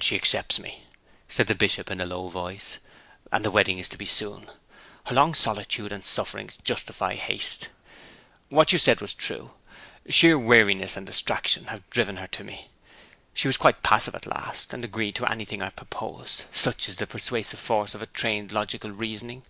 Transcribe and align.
'She 0.00 0.16
accepts 0.16 0.58
me,' 0.58 0.82
said 1.28 1.46
the 1.46 1.54
Bishop 1.54 1.90
in 1.90 2.00
a 2.00 2.06
low 2.06 2.28
voice. 2.28 2.78
'And 3.30 3.44
the 3.44 3.50
wedding 3.50 3.78
is 3.78 3.86
to 3.90 3.98
be 3.98 4.06
soon. 4.06 4.50
Her 5.04 5.14
long 5.14 5.34
solitude 5.34 5.92
and 5.92 6.02
sufferings 6.02 6.56
justify 6.64 7.16
haste. 7.16 7.68
What 8.48 8.72
you 8.72 8.78
said 8.78 9.02
was 9.02 9.12
true. 9.12 9.50
Sheer 10.08 10.38
weariness 10.38 10.96
and 10.96 11.04
distraction 11.06 11.66
have 11.66 11.86
driven 11.90 12.16
her 12.16 12.28
to 12.28 12.44
me. 12.44 12.70
She 13.34 13.46
was 13.46 13.58
quite 13.58 13.82
passive 13.82 14.14
at 14.14 14.24
last, 14.24 14.72
and 14.72 14.82
agreed 14.86 15.16
to 15.16 15.26
anything 15.26 15.62
I 15.62 15.68
proposed 15.68 16.46
such 16.50 16.88
is 16.88 16.96
the 16.96 17.06
persuasive 17.06 17.60
force 17.60 17.94
of 17.94 18.10
trained 18.14 18.52
logical 18.52 18.92
reasoning! 18.92 19.42